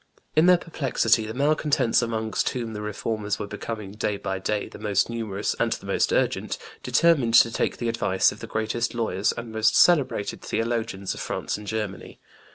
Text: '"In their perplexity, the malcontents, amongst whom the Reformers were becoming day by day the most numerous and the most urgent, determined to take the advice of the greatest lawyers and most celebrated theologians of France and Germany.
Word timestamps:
'"In 0.35 0.47
their 0.47 0.57
perplexity, 0.57 1.27
the 1.27 1.33
malcontents, 1.35 2.01
amongst 2.01 2.49
whom 2.49 2.73
the 2.73 2.81
Reformers 2.81 3.37
were 3.37 3.45
becoming 3.45 3.91
day 3.91 4.17
by 4.17 4.39
day 4.39 4.67
the 4.67 4.79
most 4.79 5.11
numerous 5.11 5.53
and 5.59 5.73
the 5.73 5.85
most 5.85 6.11
urgent, 6.11 6.57
determined 6.81 7.35
to 7.35 7.51
take 7.51 7.77
the 7.77 7.87
advice 7.87 8.31
of 8.31 8.39
the 8.39 8.47
greatest 8.47 8.95
lawyers 8.95 9.31
and 9.31 9.51
most 9.51 9.75
celebrated 9.75 10.41
theologians 10.41 11.13
of 11.13 11.19
France 11.19 11.55
and 11.55 11.67
Germany. 11.67 12.19